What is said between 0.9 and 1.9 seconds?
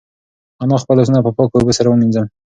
لاسونه په پاکو اوبو سره